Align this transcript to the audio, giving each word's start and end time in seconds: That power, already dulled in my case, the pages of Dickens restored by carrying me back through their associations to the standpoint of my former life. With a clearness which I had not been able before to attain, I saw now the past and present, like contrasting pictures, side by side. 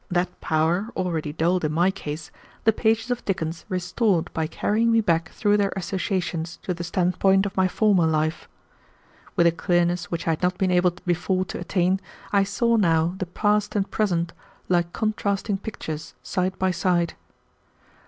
That 0.09 0.41
power, 0.41 0.89
already 0.95 1.31
dulled 1.31 1.63
in 1.63 1.73
my 1.73 1.91
case, 1.91 2.31
the 2.63 2.73
pages 2.73 3.11
of 3.11 3.23
Dickens 3.23 3.65
restored 3.69 4.33
by 4.33 4.47
carrying 4.47 4.91
me 4.91 4.99
back 4.99 5.29
through 5.29 5.57
their 5.57 5.71
associations 5.75 6.57
to 6.63 6.73
the 6.73 6.83
standpoint 6.83 7.45
of 7.45 7.55
my 7.55 7.67
former 7.67 8.07
life. 8.07 8.49
With 9.35 9.45
a 9.45 9.51
clearness 9.51 10.09
which 10.09 10.25
I 10.27 10.31
had 10.31 10.41
not 10.41 10.57
been 10.57 10.71
able 10.71 10.89
before 11.05 11.45
to 11.45 11.59
attain, 11.59 12.01
I 12.33 12.43
saw 12.45 12.77
now 12.77 13.13
the 13.19 13.27
past 13.27 13.75
and 13.75 13.91
present, 13.91 14.33
like 14.69 14.91
contrasting 14.91 15.59
pictures, 15.59 16.15
side 16.23 16.57
by 16.57 16.71
side. 16.71 17.13